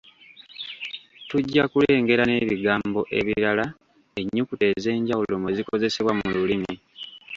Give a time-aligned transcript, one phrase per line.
[1.27, 3.65] Tujja kulengera n’ebigambo ebirala
[4.19, 6.73] ennyukuta ez'enjawulo mwe zikozesebwa mu lulimi.